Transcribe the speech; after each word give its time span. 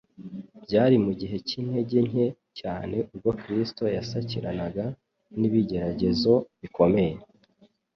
Byari 0.63 0.95
mu 1.05 1.11
gihe 1.19 1.35
cy'intege 1.47 1.97
nke 2.09 2.25
cyane 2.59 2.95
ubwo 3.13 3.29
Kristo 3.41 3.83
yasakiranaga 3.95 4.85
n'ibigeragezo 5.39 6.33
bikomeye 6.61 7.15